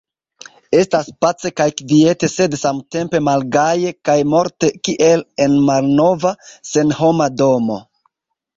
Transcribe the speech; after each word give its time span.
Estas 0.83 1.09
pace 1.25 1.51
kaj 1.61 1.67
kviete 1.81 2.29
sed 2.37 2.57
samtempe 2.61 3.21
malgaje 3.27 3.93
kaj 4.11 4.17
morte 4.33 4.73
kiel 4.89 5.25
en 5.47 5.61
malnova, 5.71 6.35
senhoma 6.75 7.33
domo. 7.45 7.81